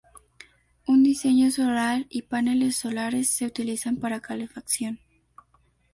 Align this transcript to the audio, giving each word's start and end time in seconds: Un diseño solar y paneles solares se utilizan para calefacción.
Un 0.87 1.03
diseño 1.03 1.51
solar 1.51 2.07
y 2.09 2.23
paneles 2.23 2.75
solares 2.75 3.29
se 3.29 3.45
utilizan 3.45 3.97
para 3.97 4.19
calefacción. 4.19 4.97